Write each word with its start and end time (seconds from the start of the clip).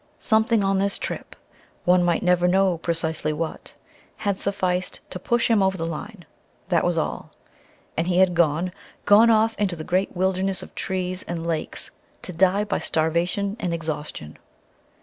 Something 0.17 0.63
on 0.63 0.79
this 0.79 0.97
trip 0.97 1.35
one 1.85 2.03
might 2.03 2.23
never 2.23 2.47
know 2.47 2.79
precisely 2.79 3.31
what 3.31 3.75
had 4.17 4.39
sufficed 4.39 4.99
to 5.11 5.19
push 5.19 5.47
him 5.47 5.61
over 5.61 5.77
the 5.77 5.85
line, 5.85 6.25
that 6.69 6.83
was 6.83 6.97
all. 6.97 7.29
And 7.95 8.07
he 8.07 8.17
had 8.17 8.33
gone, 8.33 8.71
gone 9.05 9.29
off 9.29 9.55
into 9.59 9.75
the 9.75 9.83
great 9.83 10.17
wilderness 10.17 10.63
of 10.63 10.73
trees 10.73 11.21
and 11.27 11.45
lakes 11.45 11.91
to 12.23 12.33
die 12.33 12.63
by 12.63 12.79
starvation 12.79 13.55
and 13.59 13.75
exhaustion. 13.75 14.39